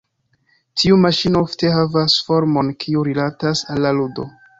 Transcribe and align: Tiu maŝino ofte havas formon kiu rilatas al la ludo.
Tiu 0.83 0.95
maŝino 1.01 1.43
ofte 1.47 1.69
havas 1.75 2.15
formon 2.29 2.71
kiu 2.85 3.05
rilatas 3.09 3.63
al 3.75 3.83
la 3.89 3.93
ludo. 3.99 4.27